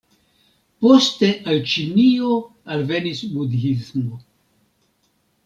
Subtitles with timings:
[0.85, 2.31] Poste al Ĉinio
[2.77, 4.19] alvenis budhismo.